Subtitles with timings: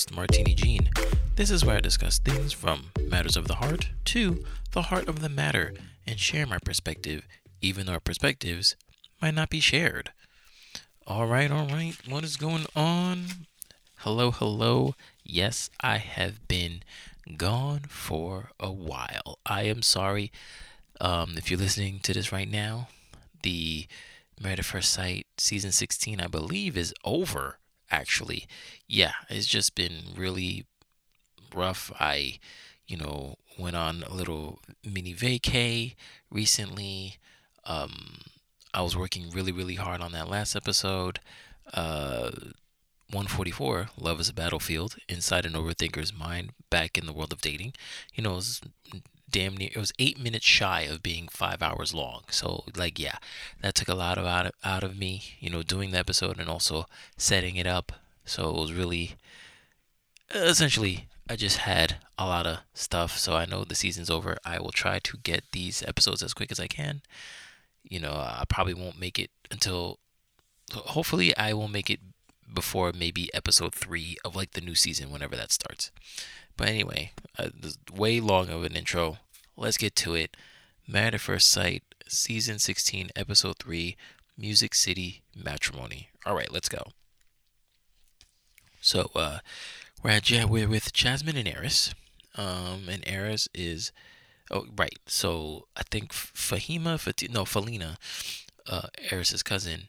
[0.00, 0.88] host, Martini Jean.
[1.36, 4.42] This is where I discuss things from matters of the heart to
[4.72, 5.74] the heart of the matter
[6.06, 7.26] and share my perspective,
[7.60, 8.76] even though our perspectives
[9.20, 10.12] might not be shared.
[11.06, 11.94] All right, all right.
[12.08, 13.26] What is going on?
[13.98, 14.94] Hello, hello.
[15.22, 16.82] Yes, I have been
[17.36, 19.38] gone for a while.
[19.44, 20.32] I am sorry.
[20.98, 22.88] Um, if you're listening to this right now,
[23.42, 23.86] the
[24.40, 27.58] Married at First Sight season 16, I believe, is over.
[27.90, 28.46] Actually,
[28.88, 30.64] yeah, it's just been really
[31.54, 31.90] rough.
[31.98, 32.38] I,
[32.86, 35.94] you know, went on a little mini vacay
[36.30, 37.16] recently.
[37.64, 38.18] Um,
[38.72, 41.18] I was working really, really hard on that last episode.
[41.74, 42.30] Uh,
[43.12, 47.72] 144, Love is a Battlefield, Inside an Overthinker's Mind, Back in the World of Dating.
[48.14, 48.40] You know,
[49.30, 52.22] damn near, it was eight minutes shy of being five hours long.
[52.30, 53.16] So, like, yeah,
[53.60, 56.38] that took a lot of out of, out of me, you know, doing the episode
[56.38, 56.86] and also
[57.16, 57.92] setting it up.
[58.24, 59.16] So it was really,
[60.34, 63.16] essentially, I just had a lot of stuff.
[63.16, 64.36] So I know the season's over.
[64.44, 67.02] I will try to get these episodes as quick as I can.
[67.82, 69.98] You know, I probably won't make it until,
[70.72, 72.00] hopefully, I will make it
[72.52, 75.90] before maybe episode three of like the new season, whenever that starts.
[76.60, 77.48] But anyway, uh,
[77.90, 79.16] way long of an intro.
[79.56, 80.36] Let's get to it.
[80.86, 83.96] Married at First Sight, season 16, episode 3,
[84.36, 86.10] Music City Matrimony.
[86.26, 86.82] All right, let's go.
[88.82, 89.38] So, uh,
[90.02, 91.94] we're at we're with Jasmine and Airris.
[92.36, 93.90] Um, and Airris is,
[94.50, 94.98] oh, right.
[95.06, 97.96] So I think Fahima, Fati, no, Felina,
[98.68, 99.88] uh, Airris's cousin,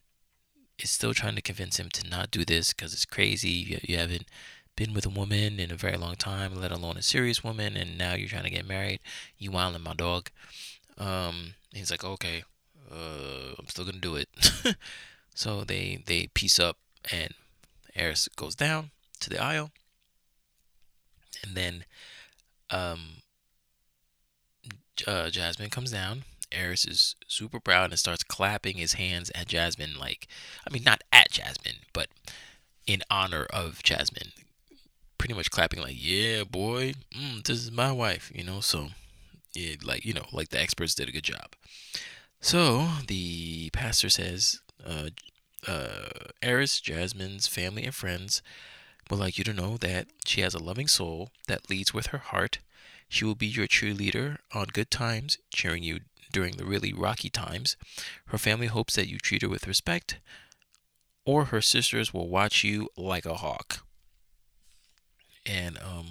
[0.80, 3.50] is still trying to convince him to not do this because it's crazy.
[3.50, 4.28] You, you haven't
[4.76, 7.98] been with a woman in a very long time, let alone a serious woman, and
[7.98, 9.00] now you're trying to get married.
[9.38, 10.30] You wilding my dog.
[10.98, 12.44] Um, he's like, okay,
[12.92, 14.30] uh, I'm still gonna do it.
[15.36, 16.78] so they they piece up,
[17.12, 17.34] and
[17.96, 19.72] Airris goes down to the aisle,
[21.44, 21.86] and then
[22.70, 23.22] um,
[25.08, 26.24] uh, Jasmine comes down.
[26.52, 30.28] Airris is super proud and starts clapping his hands at Jasmine, like,
[30.68, 32.10] I mean, not at Jasmine, but
[32.86, 34.34] in honor of Jasmine.
[35.22, 38.88] Pretty much clapping, like, yeah, boy, mm, this is my wife, you know, so,
[39.54, 41.54] yeah, like, you know, like the experts did a good job.
[42.40, 45.10] So the pastor says, uh,
[45.68, 46.10] uh,
[46.42, 48.42] Airris, Jasmine's family and friends
[49.12, 52.18] would like you to know that she has a loving soul that leads with her
[52.18, 52.58] heart.
[53.08, 56.00] She will be your cheerleader on good times, cheering you
[56.32, 57.78] during the really rocky times.
[58.30, 60.18] Her family hopes that you treat her with respect,
[61.26, 63.84] or her sisters will watch you like a hawk.
[65.46, 66.08] And um,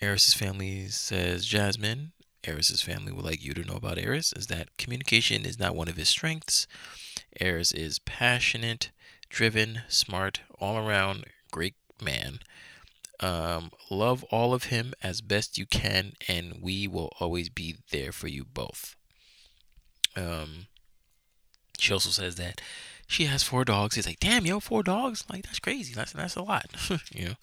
[0.00, 2.12] Airris's family says, Jasmine,
[2.44, 5.88] Airris's family would like you to know about Airris is that communication is not one
[5.88, 6.66] of his strengths.
[7.40, 8.90] Airris is passionate,
[9.28, 12.40] driven, smart, all around great man.
[13.20, 18.12] Um, love all of him as best you can, and we will always be there
[18.12, 18.96] for you both.
[20.16, 20.66] Um,
[21.78, 22.60] she also says that
[23.06, 23.94] she has four dogs.
[23.94, 25.24] He's like, damn, yo, four dogs?
[25.30, 25.94] Like, that's crazy.
[25.94, 26.66] That's that's a lot,
[27.12, 27.34] you know.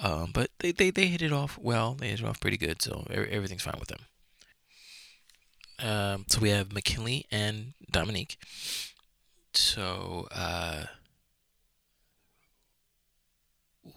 [0.00, 1.94] Um, but they, they, they hit it off well.
[1.94, 4.00] They hit it off pretty good, so everything's fine with them.
[5.80, 8.36] Um, so we have Mackinley and Dominique.
[9.54, 10.84] So, uh,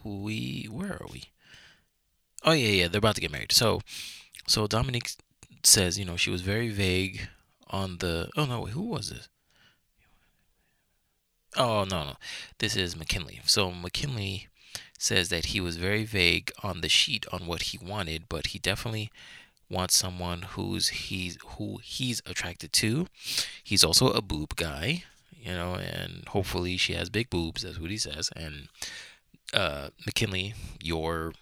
[0.04, 1.26] we, where are we?
[2.44, 3.52] Oh, yeah, yeah, they're about to get married.
[3.52, 3.82] So,
[4.48, 5.12] so Dominique
[5.64, 7.28] says, you know, she was very vague
[7.72, 8.30] on the.
[8.38, 9.30] Oh no, who was this?
[11.58, 12.16] Oh no, no,
[12.60, 13.42] this is Mackinley.
[13.46, 14.48] So Mackinley
[15.02, 18.60] says that he was very vague on the sheet on what he wanted, but he
[18.60, 19.12] definitely
[19.70, 23.08] wants someone who's he's who he's attracted to.
[23.64, 25.04] He's also a boob guy,
[25.36, 27.64] you know, and hopefully she has big boobs.
[27.64, 28.30] That's what he says.
[28.36, 28.68] And
[29.54, 31.34] uh, Mackinley, you're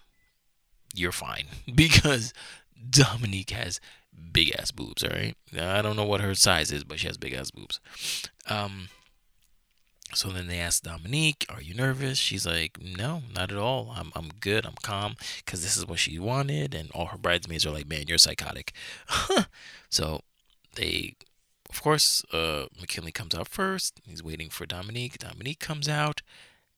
[0.94, 1.44] you're fine
[1.74, 2.32] because
[2.88, 3.78] Dominique has
[4.32, 5.04] big ass boobs.
[5.04, 7.78] All right, I don't know what her size is, but she has big ass boobs.
[8.48, 8.88] Um,
[10.14, 13.92] so then they ask Dominique, "Are you nervous?" She's like, "No, not at all.
[13.96, 14.66] I'm I'm good.
[14.66, 18.04] I'm calm because this is what she wanted." And all her bridesmaids are like, "Man,
[18.08, 18.72] you're psychotic."
[19.90, 20.22] so
[20.74, 21.14] they,
[21.68, 24.00] of course, uh, Mackinley comes out first.
[24.04, 25.18] He's waiting for Dominique.
[25.18, 26.22] Dominique comes out,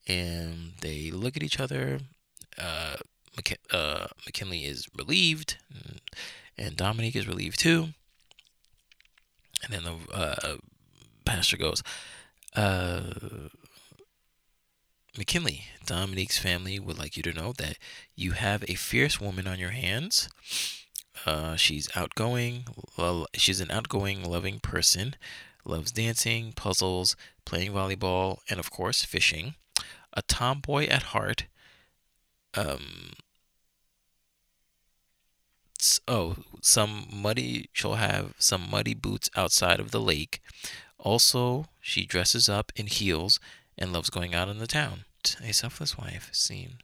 [0.07, 2.01] and they look at each other.
[2.59, 2.97] Uh,
[3.37, 5.57] McK- uh, Mackinley is relieved
[6.59, 7.89] and Dominique is relieved too.
[9.65, 10.57] And then the uh,
[11.25, 11.83] pastor goes,
[12.57, 13.49] uh,
[15.17, 17.79] Mackinley, Dominique's family would like you to know that
[18.15, 20.29] you have a fierce woman on your hands.
[21.27, 22.65] Uh, she's outgoing.
[22.97, 25.15] Well, she's an outgoing, loving person.
[25.65, 27.15] Loves dancing, puzzles,
[27.45, 29.55] playing volleyball, and of course, fishing.
[30.15, 31.47] A tomboy at heart,
[32.55, 33.13] um
[36.07, 40.41] oh some muddy she'll have some muddy boots outside of the lake
[41.03, 43.39] also she dresses up in heels
[43.77, 45.05] and loves going out in the town.
[45.45, 46.77] A selfless wife seems.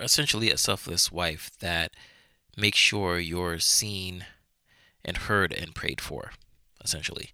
[0.00, 1.92] Essentially a selfless wife that
[2.56, 4.26] makes sure you're seen
[5.04, 6.32] and heard and prayed for
[6.84, 7.30] essentially.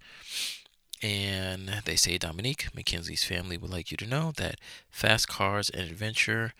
[1.02, 4.56] And they say dominique Mackinley's family would like you to know that
[4.90, 6.52] fast cars and adventure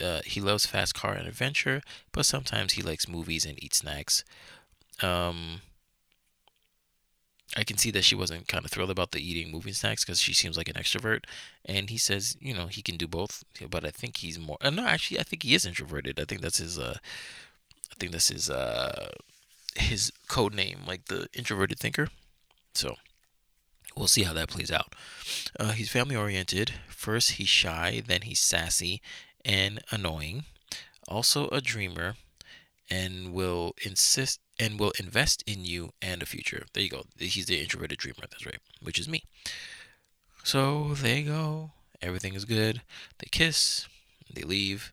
[0.00, 1.82] uh, he loves fast car and adventure,
[2.12, 4.24] but sometimes he likes movies and eat snacks.
[5.02, 5.60] Um,
[7.56, 10.20] I can see that she wasn't kind of thrilled about the eating movie snacks because
[10.20, 11.24] she seems like an extrovert,
[11.64, 14.58] and he says, you know, he can do both, but I think he's more.
[14.60, 16.20] Uh, no, actually, I think he is introverted.
[16.20, 16.78] I think that's his.
[16.78, 16.96] Uh,
[17.90, 18.50] I think that's his.
[18.50, 19.12] Uh,
[19.78, 22.08] his code name, like the introverted thinker.
[22.74, 22.96] So
[23.96, 24.94] we'll see how that plays out.
[25.58, 26.74] Uh, he's family oriented.
[26.88, 29.00] First, he's shy, then he's sassy
[29.44, 30.44] and annoying.
[31.06, 32.16] Also, a dreamer,
[32.90, 36.66] and will insist and will invest in you and a future.
[36.72, 37.04] There you go.
[37.18, 38.22] He's the introverted dreamer.
[38.22, 39.22] That's right, which is me.
[40.42, 41.72] So they go.
[42.00, 42.82] Everything is good.
[43.18, 43.86] They kiss.
[44.32, 44.92] They leave.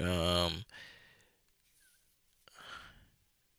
[0.00, 0.64] Um.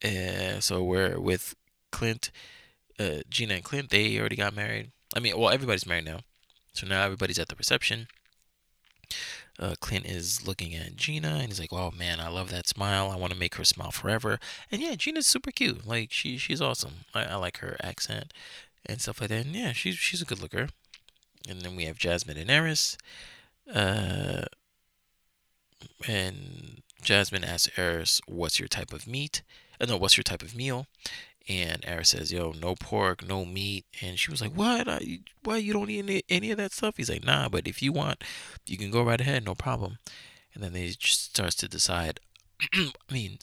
[0.03, 1.55] Uh, so we're with
[1.91, 2.31] Clint
[2.99, 4.91] uh, Gina and Clint, they already got married.
[5.15, 6.19] I mean, well, everybody's married now.
[6.73, 8.07] So now everybody's at the reception.
[9.59, 13.11] Uh, Clint is looking at Gina and he's like, "Oh man, I love that smile.
[13.11, 14.39] I want to make her smile forever."
[14.71, 15.85] And yeah, Gina's super cute.
[15.85, 17.05] Like she she's awesome.
[17.13, 18.33] I, I like her accent
[18.85, 19.45] and stuff like that.
[19.45, 20.69] And yeah, she's she's a good looker.
[21.47, 22.97] And then we have Jasmine and Airris.
[23.73, 24.45] Uh,
[26.07, 29.41] and Jasmine asks Airris, "What's your type of meat?"
[29.81, 30.87] Uh, no, what's your type of meal?
[31.49, 34.87] And Airris says, "Yo, no pork, no meat." And she was like, "What?
[34.87, 37.81] I, why you don't eat any, any of that stuff?" He's like, "Nah, but if
[37.81, 38.23] you want,
[38.67, 39.97] you can go right ahead, no problem."
[40.53, 42.19] And then they just starts to decide.
[42.73, 43.39] I mean,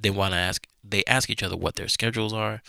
[0.00, 0.66] they want to ask.
[0.82, 2.62] They ask each other what their schedules are,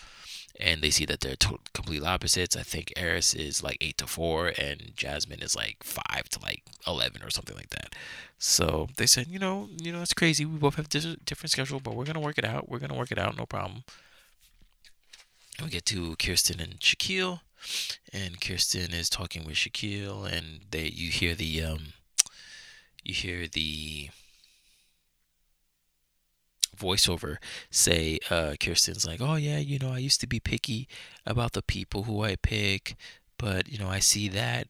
[0.59, 2.57] and they see that they're to- complete opposites.
[2.57, 6.63] I think Airris is like eight to four, and Jasmine is like five to like
[6.85, 7.95] eleven or something like that.
[8.39, 10.43] So they said, you know, you know, it's crazy.
[10.43, 12.67] We both have different different schedule, but we're gonna work it out.
[12.67, 13.85] We're gonna work it out, no problem
[15.63, 17.41] we get to Kirsten and Shaquille,
[18.11, 21.93] and Kirsten is talking with Shaquille, and they you hear the um,
[23.03, 24.09] you hear the
[26.75, 27.37] voiceover
[27.71, 30.87] say uh, Kirsten's like, oh yeah, you know, I used to be picky
[31.25, 32.95] about the people who I pick,
[33.37, 34.67] but you know, I see that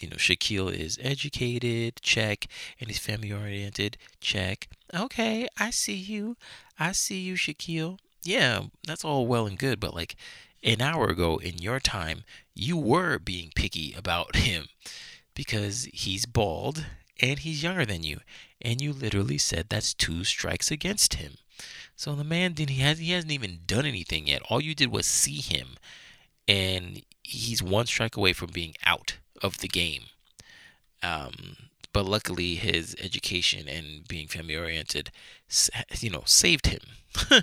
[0.00, 2.46] you know Shaquille is educated, check,
[2.80, 4.68] and he's family oriented, check.
[4.92, 6.36] Okay, I see you,
[6.78, 10.16] I see you, Shaquille yeah, that's all well and good, but like
[10.62, 12.24] an hour ago in your time,
[12.54, 14.68] you were being picky about him
[15.34, 16.86] because he's bald
[17.20, 18.20] and he's younger than you,
[18.60, 21.34] and you literally said that's two strikes against him.
[21.96, 24.42] So the man didn't he has he hasn't even done anything yet.
[24.48, 25.76] All you did was see him,
[26.48, 30.04] and he's one strike away from being out of the game.
[31.02, 31.56] Um,
[31.92, 35.12] but luckily, his education and being family oriented,
[36.00, 36.80] you know, saved him.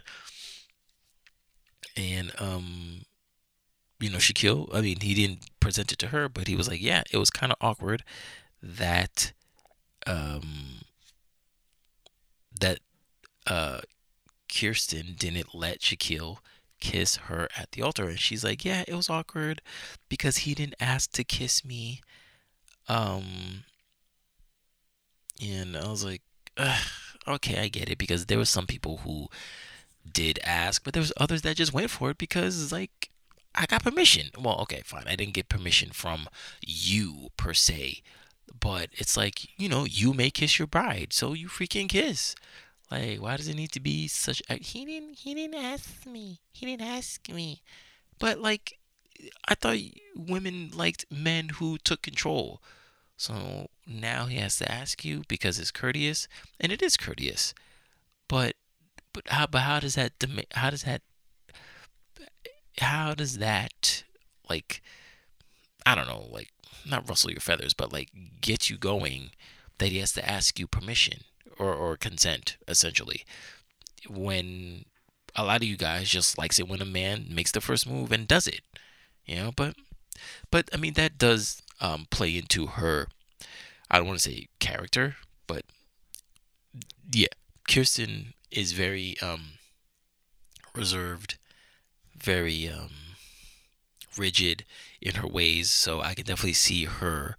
[1.95, 3.01] and um
[4.00, 6.81] you know Shaquille I mean he didn't present it to her but he was like
[6.81, 8.03] yeah it was kind of awkward
[8.62, 9.33] that
[10.07, 10.81] um
[12.60, 12.79] that
[13.48, 13.81] uh
[14.53, 16.38] Kirsten didn't let Shaquille
[16.79, 18.10] kiss her at the altar.
[18.10, 19.62] And she's like yeah it was awkward
[20.10, 22.01] because he didn't ask to kiss me.
[22.88, 23.63] Um
[25.41, 26.21] and I was like
[27.27, 29.27] okay I get it because there were some people who
[30.10, 33.10] did ask, but there was others that just went for it because like
[33.55, 34.29] I got permission.
[34.39, 35.03] Well, okay, fine.
[35.08, 36.27] I didn't get permission from
[36.65, 38.01] you per se,
[38.60, 42.36] but it's like, you know, you may kiss your bride, so you freaking kiss.
[42.89, 46.39] Like, why does it need to be such a he didn't he didn't ask me.
[46.51, 47.62] He didn't ask me.
[48.20, 48.77] But like
[49.48, 49.77] I thought
[50.15, 52.62] women liked men who took control.
[53.17, 56.27] So now he has to ask you because it's courteous,
[56.60, 57.53] and it is courteous.
[58.27, 58.55] But
[59.13, 60.13] but how but how does that
[60.53, 61.01] how does that
[62.80, 64.03] how does that
[64.50, 64.82] like
[65.86, 66.50] I don't know like
[66.86, 68.10] not rustle your feathers but like
[68.41, 69.32] get you going
[69.77, 71.20] that he has to ask you permission
[71.60, 73.24] or or consent essentially
[74.10, 74.86] when
[75.36, 78.12] a lot of you guys just likes it when a man makes the first move
[78.12, 78.62] and does it
[79.25, 79.75] you know but
[80.50, 83.08] but I mean that does um, play into her
[83.89, 85.15] I don't want to say character
[85.48, 85.63] but
[87.12, 87.27] yeah
[87.70, 89.53] Kirsten is very um,
[90.75, 91.38] reserved,
[92.17, 92.89] very um,
[94.17, 94.65] rigid
[95.01, 95.72] in her ways.
[95.72, 97.38] So I can definitely see her.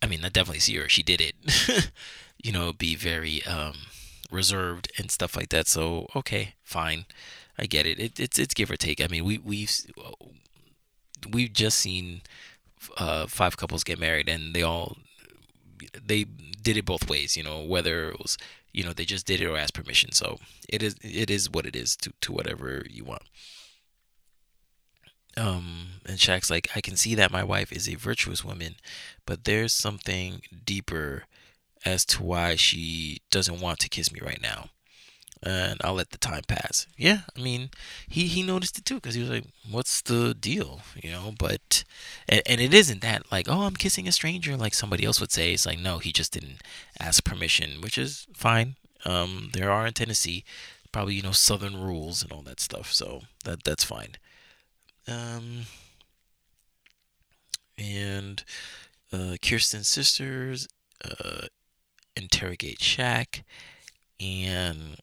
[0.00, 0.88] I mean, I definitely see her.
[0.88, 1.90] She did it.
[2.42, 3.74] you know, be very um,
[4.30, 5.68] reserved and stuff like that.
[5.68, 7.06] So okay, fine,
[7.58, 7.98] I get it.
[7.98, 9.00] it it's it's give or take.
[9.00, 9.70] I mean, we we've
[11.30, 12.22] we've just seen
[12.96, 14.96] uh, five couples get married, and they all
[16.04, 17.36] they did it both ways.
[17.36, 18.36] You know, whether it was
[18.72, 20.12] you know they just did it or asked permission.
[20.12, 20.38] So
[20.68, 23.22] it is it is what it is to to whatever you want.
[25.36, 28.76] Um, and Shaq's like, I can see that my wife is a virtuous woman,
[29.24, 31.24] but there's something deeper
[31.84, 34.68] as to why she doesn't want to kiss me right now.
[35.44, 36.86] And I'll let the time pass.
[36.96, 37.70] Yeah, I mean,
[38.08, 41.34] he, he noticed it too because he was like, "What's the deal?" You know.
[41.36, 41.82] But
[42.28, 45.32] and, and it isn't that like, "Oh, I'm kissing a stranger," like somebody else would
[45.32, 45.52] say.
[45.52, 46.62] It's like, no, he just didn't
[47.00, 48.76] ask permission, which is fine.
[49.04, 50.44] Um, there are in Tennessee,
[50.92, 54.16] probably you know Southern rules and all that stuff, so that that's fine.
[55.08, 55.62] Um,
[57.76, 58.44] and
[59.12, 60.68] uh, Kirsten's sisters
[61.04, 61.46] uh,
[62.16, 63.42] interrogate Shaq,
[64.20, 64.96] and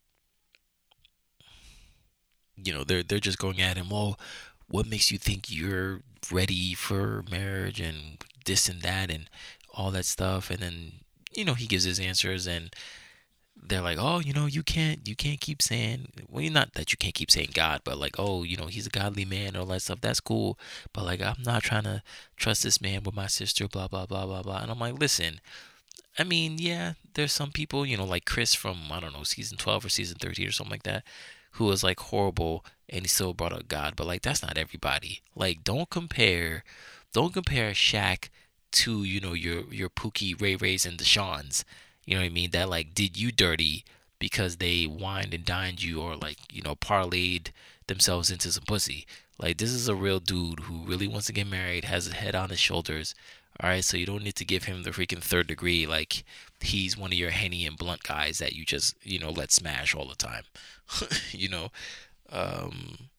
[2.63, 3.89] you know they're they're just going at him.
[3.89, 4.19] well
[4.67, 6.01] what makes you think you're
[6.31, 9.29] ready for marriage and this and that and
[9.73, 10.49] all that stuff?
[10.49, 10.91] And then
[11.33, 12.73] you know he gives his answers and
[13.61, 16.97] they're like, oh, you know, you can't, you can't keep saying, well, not that you
[16.97, 19.81] can't keep saying God, but like, oh, you know, he's a godly man, all that
[19.81, 20.01] stuff.
[20.01, 20.57] That's cool,
[20.93, 22.01] but like, I'm not trying to
[22.37, 24.59] trust this man with my sister, blah blah blah blah blah.
[24.59, 25.41] And I'm like, listen,
[26.17, 29.57] I mean, yeah, there's some people, you know, like Chris from I don't know, season
[29.57, 31.03] 12 or season 13 or something like that,
[31.51, 35.21] who was like horrible and he still brought up God, but like that's not everybody.
[35.35, 36.63] Like, don't compare,
[37.13, 38.29] don't compare Shaq
[38.71, 41.65] to you know your your Pookie Ray Rays and Deshaun's
[42.09, 43.85] you know what I mean, that like did you dirty
[44.17, 47.49] because they wined and dined you or like, you know, parlayed
[47.85, 49.05] themselves into some pussy.
[49.37, 52.33] Like this is a real dude who really wants to get married, has a head
[52.33, 53.13] on his shoulders.
[53.61, 56.23] All right, so you don't need to give him the freaking third degree like
[56.61, 59.93] he's one of your henny and blunt guys that you just, you know, let smash
[59.93, 60.45] all the time.
[61.31, 61.69] you know.
[62.31, 63.09] Um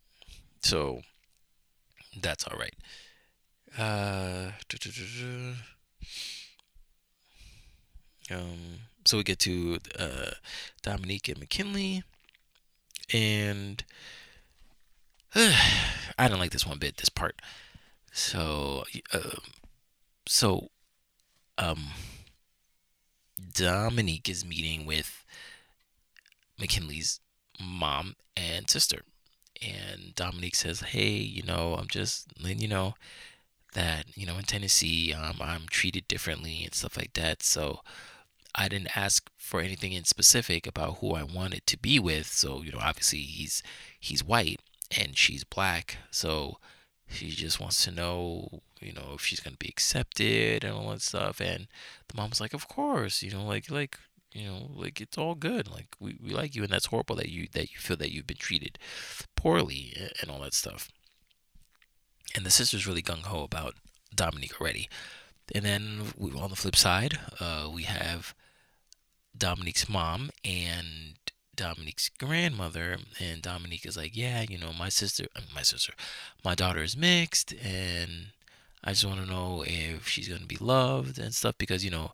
[0.61, 1.03] so
[2.21, 2.75] that's all right.
[3.79, 4.53] Uh
[8.31, 10.31] um, so we get to uh,
[10.83, 12.05] Dominique and Mackinley,
[13.13, 13.83] and
[15.35, 15.53] uh,
[16.19, 16.99] I don't like this one bit.
[16.99, 17.41] This part.
[18.13, 19.39] So, uh,
[20.27, 20.69] so,
[21.59, 21.89] um,
[23.53, 25.25] Dominique is meeting with
[26.59, 27.21] Mackinley's
[27.63, 29.03] mom and sister,
[29.63, 32.95] and Dominique says, "Hey, you know, I'm just letting you know."
[33.73, 37.43] that you know in Tennessee um, I'm treated differently and stuff like that.
[37.45, 37.81] So
[38.55, 42.27] I didn't ask for anything in specific about who I wanted to be with.
[42.27, 43.63] So, you know, obviously he's
[43.99, 44.61] he's white
[44.97, 45.99] and she's black.
[46.11, 46.59] So
[47.09, 51.03] she just wants to know, you know, if she's gonna be accepted and all that
[51.03, 51.41] stuff.
[51.41, 51.69] And
[52.09, 53.99] the mom's like, Of course, you know, like like
[54.33, 55.71] you know, like it's all good.
[55.71, 58.27] Like we, we like you and that's horrible that you that you feel that you've
[58.27, 58.79] been treated
[59.37, 60.91] poorly and all that stuff.
[62.37, 63.75] And the sister's really gung ho about
[64.15, 64.89] Dominique already.
[65.53, 68.35] And then we, on the flip side, uh, we have
[69.37, 71.15] Dominique's mom and
[71.57, 75.93] Dominique's grandmother, and Dominique is like, "Yeah, you know, my sister, my sister,
[76.45, 78.29] my daughter is mixed, and
[78.83, 82.13] I just want to know if she's gonna be loved and stuff because you know,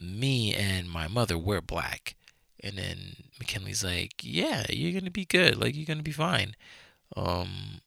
[0.00, 2.14] me and my mother we're black."
[2.62, 5.56] And then Mackinley's like, "Yeah, you're gonna be good.
[5.56, 6.56] Like you're gonna be fine."
[7.16, 7.80] Um,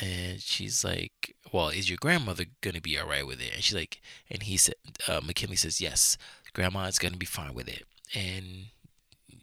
[0.00, 3.74] and she's like, "Well, is your grandmother gonna be all right with it?" And she's
[3.74, 4.76] like, and he said,
[5.08, 6.16] uh, Mackinley says, "Yes,
[6.52, 8.66] grandma is gonna be fine with it." And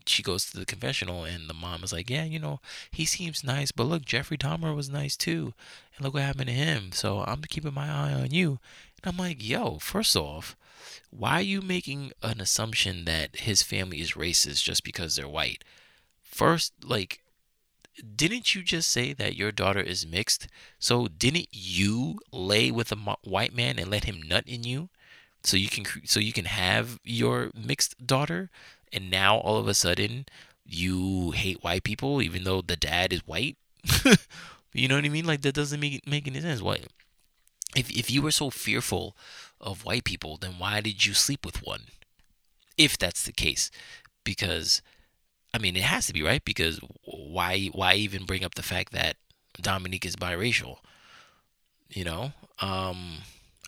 [0.06, 2.62] she goes to the confessional, and the mom is like, "Yeah, you know,
[2.92, 5.54] he seems nice, but look, Jeffrey Dahmer was nice too,
[5.96, 6.92] and look what happened to him.
[6.94, 8.60] So I'm keeping my eye on you."
[9.04, 10.56] And I'm like, "Yo, first off."
[11.10, 15.64] Why are you making an assumption that his family is racist just because they're white?
[16.22, 17.22] First, like,
[18.16, 20.48] didn't you just say that your daughter is mixed?
[20.80, 24.90] So didn't you lay with a white man and let him nut in you,
[25.44, 28.50] so you can so you can have your mixed daughter?
[28.94, 30.26] And now all of a sudden
[30.66, 33.58] you hate white people even though the dad is white.
[34.74, 35.26] you know what I mean?
[35.26, 36.62] Like that doesn't make make any sense.
[36.62, 36.82] Why?
[37.76, 39.16] If if you were so fearful
[39.60, 41.84] of white people, then why did you sleep with one?
[42.78, 43.72] If that's the case,
[44.24, 44.82] because
[45.54, 48.94] I mean, it has to be right because why why even bring up the fact
[48.94, 49.18] that
[49.62, 50.78] Dominique is biracial?
[51.90, 53.20] You know, um,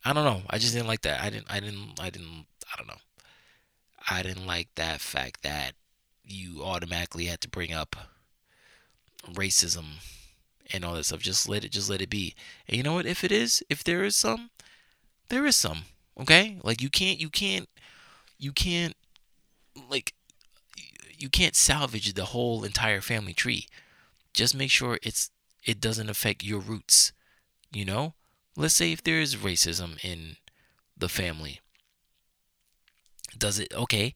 [0.04, 0.42] I don't know.
[0.50, 1.22] I just didn't like that.
[1.22, 1.48] I didn't.
[1.50, 2.00] I didn't.
[2.00, 2.46] I didn't.
[2.72, 3.02] I don't know.
[4.10, 5.74] I didn't like that fact that
[6.24, 7.96] you automatically had to bring up
[9.28, 9.98] racism
[10.72, 11.22] and all that stuff.
[11.22, 11.72] Just let it.
[11.72, 12.36] Just let it be.
[12.68, 13.06] And you know what?
[13.06, 14.50] If it is, if there is some,
[15.30, 15.84] there is some.
[16.20, 16.58] Okay.
[16.64, 17.20] Like you can't.
[17.20, 17.70] You can't.
[18.38, 18.96] You can't
[19.90, 20.14] like
[21.18, 23.68] you can't salvage the whole entire family tree.
[24.34, 25.30] Just make sure it's
[25.66, 27.12] it doesn't affect your roots.
[27.72, 28.14] You know?
[28.56, 30.38] Let's say if there is racism in
[30.98, 31.60] the family.
[33.38, 34.16] Does it okay?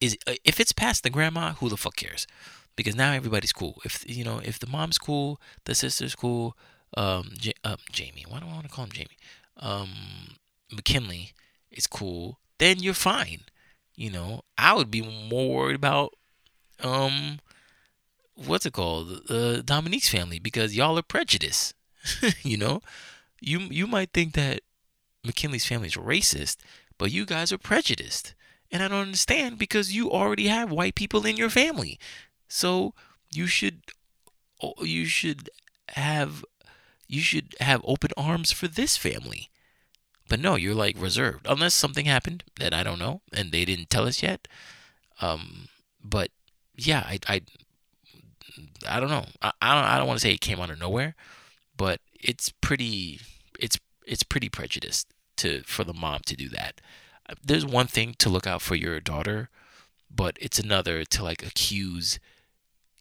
[0.00, 2.26] Is uh, if it's past the grandma, who the fuck cares?
[2.76, 3.80] Because now everybody's cool.
[3.84, 6.56] If you know, if the mom's cool, the sister's cool,
[6.96, 8.24] um, J- uh, Jamie.
[8.28, 9.18] Why do I want to call him Jamie?
[9.58, 9.90] Um,
[10.72, 11.32] Mackinley
[11.70, 12.38] is cool.
[12.58, 13.40] Then you're fine.
[13.94, 16.14] You know, I would be more worried about
[16.82, 17.40] um,
[18.34, 19.20] what's it called?
[19.28, 21.74] Uh, Dominique's family because y'all are prejudiced.
[22.42, 22.80] you know,
[23.40, 24.60] you you might think that
[25.24, 26.56] Mackinley's family is racist,
[26.98, 28.34] but you guys are prejudiced.
[28.70, 31.98] And I don't understand because you already have white people in your family.
[32.52, 32.92] So
[33.32, 33.80] you should
[34.82, 35.48] you should
[35.88, 36.44] have
[37.08, 39.48] you should have open arms for this family.
[40.28, 43.88] But no, you're like reserved unless something happened that I don't know and they didn't
[43.88, 44.48] tell us yet.
[45.22, 45.68] Um,
[46.04, 46.30] but
[46.76, 47.40] yeah, I, I,
[48.86, 49.26] I don't know.
[49.40, 51.14] I, I don't, I don't want to say it came out of nowhere,
[51.76, 53.20] but it's pretty,
[53.58, 56.80] it's, it's pretty prejudiced to for the mom to do that.
[57.42, 59.48] There's one thing to look out for your daughter,
[60.14, 62.18] but it's another to like accuse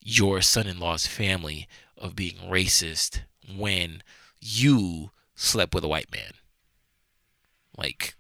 [0.02, 1.68] your son-in-law's family
[1.98, 3.22] of being racist
[3.56, 4.02] when
[4.40, 6.34] you slept with a white man.
[7.78, 8.16] Like,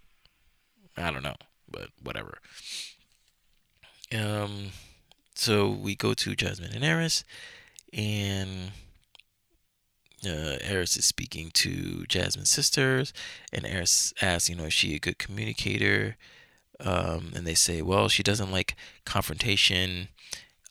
[0.95, 1.37] I don't know,
[1.69, 2.37] but whatever.
[4.13, 4.69] Um,
[5.35, 7.23] so we go to Jasmine and Airris,
[7.93, 8.71] and
[10.25, 13.13] uh, Airris is speaking to Jasmine's sisters,
[13.51, 16.17] and Airris asks, you know, is she a good communicator?
[16.79, 20.09] Um, and they say, well, she doesn't like confrontation.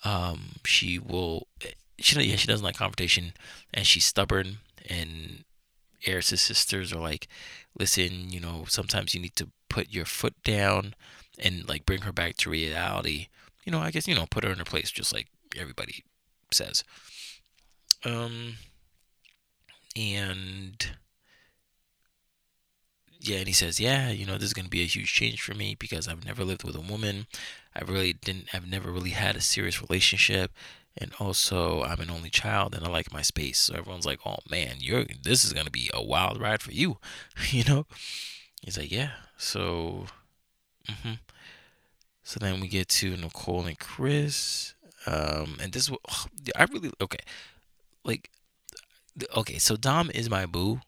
[0.05, 1.47] Um, she will,
[1.99, 3.33] she yeah, she doesn't like confrontation,
[3.73, 4.59] and she's stubborn.
[4.89, 5.45] And
[6.07, 7.29] Airris's sisters are like,
[7.79, 10.95] listen, you know, sometimes you need to put your foot down
[11.39, 13.29] and like bring her back to reality.
[13.65, 16.05] You know, I guess you know, put her in her place, just like everybody
[16.53, 16.85] says.
[18.05, 18.55] Um,
[19.97, 20.91] and
[23.21, 25.55] yeah, and he says, yeah, you know, this is gonna be a huge change for
[25.55, 27.27] me because I've never lived with a woman.
[27.75, 28.49] I really didn't.
[28.53, 30.53] I've never really had a serious relationship,
[30.97, 33.61] and also I'm an only child and I like my space.
[33.61, 36.99] So everyone's like, "Oh man, you're this is gonna be a wild ride for you,"
[37.51, 37.87] you know.
[38.63, 40.07] He's like, "Yeah." So,
[40.89, 41.15] mm-hmm.
[42.23, 44.75] so then we get to Nicole and Chris,
[45.07, 47.21] um, and this oh, I really okay,
[48.05, 48.31] like,
[49.37, 49.59] okay.
[49.59, 50.81] So Dom is my boo,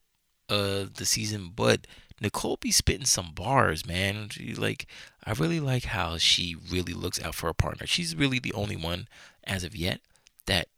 [0.53, 1.87] of the season, but
[2.21, 4.29] Nicole be spitting some bars, man.
[4.29, 4.87] She, like,
[5.25, 7.87] I really like how she really looks out for her partner.
[7.87, 9.09] She's really the only one
[9.45, 10.01] as of yet
[10.47, 10.69] that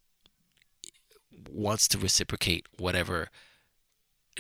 [1.50, 3.28] wants to reciprocate whatever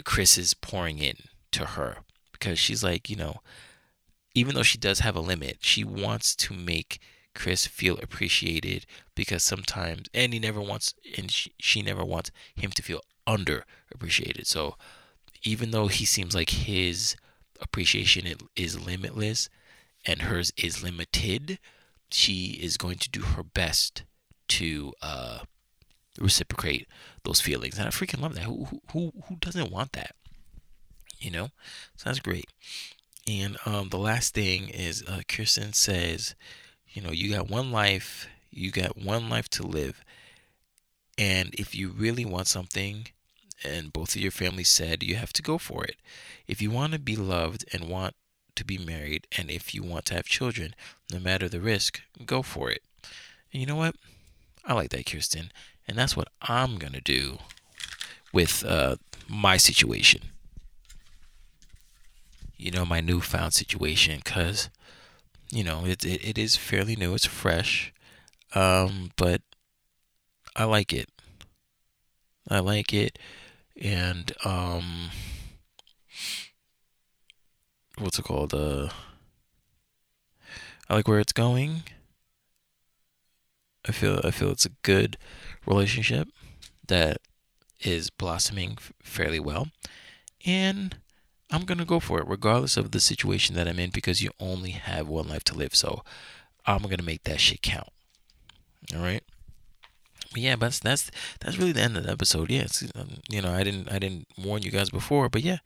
[0.04, 1.16] Chris is pouring in
[1.52, 1.98] to her
[2.32, 3.40] because she's like, you know,
[4.34, 7.00] even though she does have a limit, she wants to make
[7.34, 12.70] Chris feel appreciated because sometimes, and he never wants, and she, she never wants him
[12.72, 14.46] to feel underappreciated.
[14.46, 14.76] So
[15.44, 17.16] even though he seems like his
[17.60, 19.48] appreciation is limitless
[20.06, 21.58] and hers is limited,
[22.10, 24.02] she is going to do her best
[24.48, 25.40] to uh,
[26.18, 26.86] reciprocate
[27.24, 28.44] those feelings, and I freaking love that.
[28.44, 30.14] Who who who doesn't want that?
[31.18, 31.48] You know,
[31.96, 32.46] so that's great.
[33.26, 36.34] And um, the last thing is uh, Kirsten says,
[36.90, 40.04] you know, you got one life, you got one life to live,
[41.16, 43.08] and if you really want something,
[43.64, 45.96] and both of your families said you have to go for it.
[46.46, 48.14] If you want to be loved and want
[48.56, 50.74] to be married, and if you want to have children,
[51.12, 52.82] no matter the risk, go for it.
[53.52, 53.96] And you know what?
[54.64, 55.52] I like that, Kirsten.
[55.88, 57.38] And that's what I'm going to do
[58.32, 58.96] with uh,
[59.28, 60.22] my situation.
[62.56, 64.70] You know, my newfound situation, because,
[65.50, 67.92] you know, it, it, it is fairly new, it's fresh,
[68.54, 69.42] um, but
[70.56, 71.08] I like it.
[72.48, 73.18] I like it
[73.80, 75.10] and um
[77.98, 78.88] what's it called uh
[80.88, 81.84] I like where it's going.
[83.86, 85.16] I feel I feel it's a good
[85.66, 86.28] relationship
[86.86, 87.18] that
[87.80, 89.68] is blossoming fairly well
[90.44, 90.96] and
[91.50, 94.70] I'm to go for it regardless of the situation that I'm in because you only
[94.70, 95.74] have one life to live.
[95.74, 96.02] So
[96.66, 97.90] I'm to make that shit count.
[98.94, 99.22] All right?
[100.36, 102.50] yeah, but that's that's that's really the end of the episode.
[102.50, 105.58] Yeah, um, you know, I didn't I didn't warn you guys before, but yeah,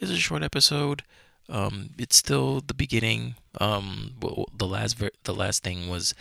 [0.00, 1.02] it's a short episode.
[1.48, 3.36] Um, it's still the beginning.
[3.60, 4.14] Um,
[4.56, 6.14] the last ver- the last thing was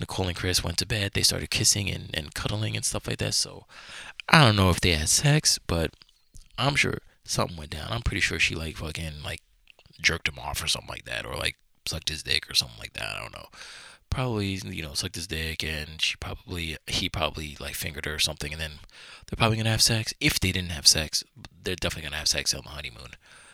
[0.00, 1.12] Nicole and Chris went to bed.
[1.14, 3.34] They started kissing and, and cuddling and stuff like that.
[3.34, 3.66] So
[4.28, 5.92] I don't know if they had sex, but
[6.58, 7.88] I'm sure something went down.
[7.90, 9.42] I'm pretty sure she like fucking like
[10.00, 11.56] jerked him off or something like that, or like
[11.86, 13.16] sucked his dick or something like that.
[13.16, 13.46] I don't know.
[14.10, 18.18] probably you know sucked his dick and she probably he probably like fingered her or
[18.18, 18.72] something and then
[19.26, 21.24] they're probably gonna have sex if they didn't have sex
[21.64, 23.12] they're definitely gonna have sex on the honeymoon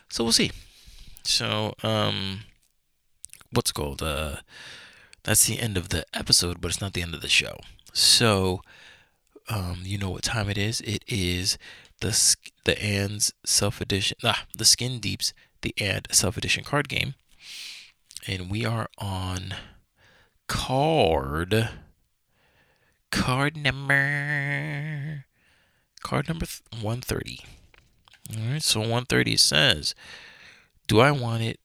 [0.09, 0.51] so we'll see
[1.25, 2.41] so um
[3.53, 4.03] what's called?
[4.03, 4.37] Uh
[5.25, 7.59] that's the end of the episode but it's not the end of the show.
[7.93, 8.63] So
[9.49, 10.81] um you know what time it is?
[10.83, 11.59] It is
[12.01, 17.15] the the and's self edition ah the skin deeps the and self edition card game.
[18.27, 19.55] And we are on
[20.47, 21.71] card
[23.11, 25.25] card number
[26.01, 27.41] card number 130
[28.31, 29.95] all right so 130 says
[30.89, 31.61] do i want it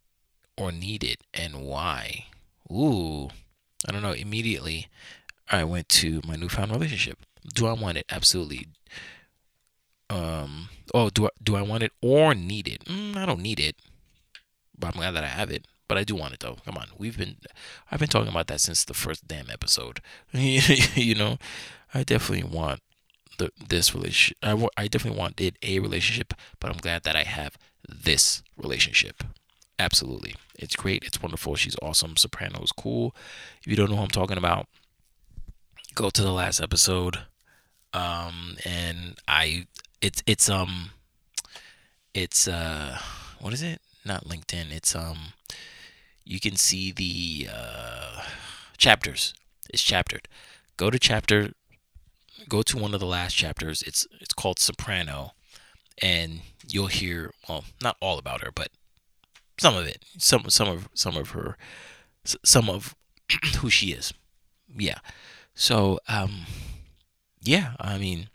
[0.55, 2.25] or need it and why?
[2.71, 3.29] Ooh
[3.87, 4.13] i don't know.
[4.13, 4.87] Immediately
[5.49, 7.19] i went to my newfound relationship.
[7.55, 8.05] Do i want it?
[8.09, 8.67] Absolutely.
[10.09, 12.85] Um oh do I, do I want it or need it?
[12.85, 13.75] Mm, i don't need it
[14.77, 15.65] but i'm glad that i have it.
[15.87, 16.57] But I do want it though.
[16.65, 17.35] Come on, we've been,
[17.91, 19.99] I've been talking about that since the first damn episode.
[20.33, 21.37] you know,
[21.93, 22.79] I definitely want
[23.37, 24.37] the this relationship.
[24.41, 27.57] I, I definitely wanted a relationship, but I'm glad that I have
[27.93, 29.23] this relationship.
[29.79, 31.03] Absolutely, it's great.
[31.03, 31.55] It's wonderful.
[31.55, 32.17] She's awesome.
[32.17, 33.15] Soprano is cool.
[33.61, 34.67] If you don't know who I'm talking about,
[35.95, 37.19] go to the last episode.
[37.93, 39.67] Um, and I,
[40.01, 40.91] it's it's um,
[42.13, 42.97] it's uh,
[43.39, 43.81] what is it?
[44.05, 44.71] Not LinkedIn.
[44.71, 45.33] It's um
[46.25, 48.23] you can see the uh,
[48.77, 49.33] chapters.
[49.69, 50.27] It's chaptered.
[50.77, 51.51] Go to chapter.
[52.49, 53.81] Go to one of the last chapters.
[53.83, 55.33] It's it's called Soprano,
[56.01, 58.69] and you'll hear well, not all about her, but
[59.57, 60.03] some of it.
[60.17, 61.57] Some some of some of her,
[62.25, 62.95] some of
[63.57, 64.13] who she is.
[64.75, 64.99] Yeah.
[65.53, 66.45] So um,
[67.41, 67.73] yeah.
[67.79, 68.29] I mean,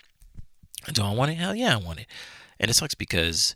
[0.92, 1.34] do I want it?
[1.34, 2.06] Hell yeah, I want it.
[2.60, 3.54] And it sucks because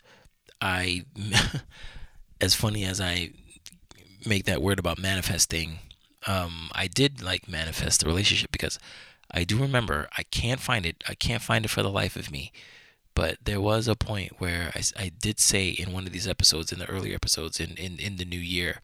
[0.61, 1.05] I,
[2.41, 3.31] as funny as I
[4.25, 5.79] make that word about manifesting,
[6.27, 8.79] um, I did like manifest the relationship because
[9.31, 11.03] I do remember I can't find it.
[11.09, 12.53] I can't find it for the life of me.
[13.15, 16.73] But there was a point where I, I did say in one of these episodes,
[16.73, 18.81] in the earlier episodes, in, in, in the new year,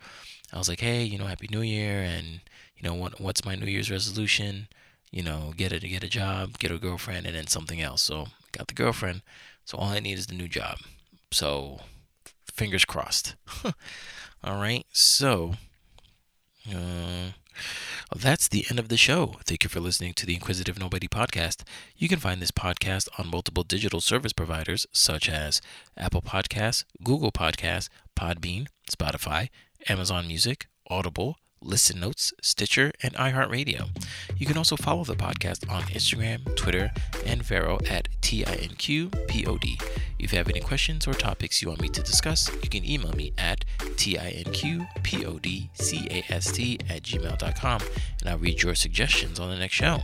[0.53, 2.41] I was like, hey, you know, Happy New Year, and
[2.77, 4.69] you know, what what's my New Year's resolution?
[5.11, 8.03] You know, get a get a job, get a girlfriend, and then something else.
[8.03, 9.23] So got the girlfriend.
[9.65, 10.79] So all I need is the new job.
[11.31, 11.81] So
[12.53, 13.35] fingers crossed.
[14.45, 15.55] All right, so
[16.71, 17.33] uh,
[18.15, 19.37] that's the end of the show.
[19.45, 21.63] Thank you for listening to the Inquisitive Nobody podcast.
[21.97, 25.61] You can find this podcast on multiple digital service providers such as
[25.97, 29.49] Apple Podcasts, Google Podcasts, Podbean, Spotify,
[29.89, 33.89] Amazon Music, Audible, Listen Notes, Stitcher, and iHeartRadio.
[34.37, 36.91] You can also follow the podcast on Instagram, Twitter,
[37.27, 39.83] and Vero at TINQPOD.
[40.19, 43.13] If you have any questions or topics you want me to discuss, you can email
[43.13, 44.81] me at TINQPODCAST
[46.91, 47.83] at gmail.com
[48.21, 50.01] and I'll read your suggestions on the next show.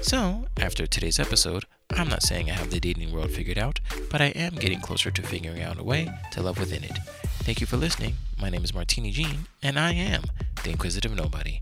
[0.00, 4.20] So, after today's episode, I'm not saying I have the dating world figured out, but
[4.20, 6.98] I am getting closer to figuring out a way to love within it.
[7.44, 8.18] Thank you for listening.
[8.40, 10.22] My name is Martini Jean, and I am
[10.62, 11.60] the Inquisitive Nobody.